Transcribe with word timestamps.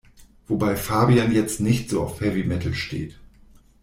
Wobei 0.47 0.77
Fabian 0.77 1.31
jetzt 1.31 1.59
nicht 1.59 1.91
so 1.91 2.01
auf 2.01 2.21
Heavy 2.21 2.43
Metal 2.43 2.73
steht. 2.73 3.19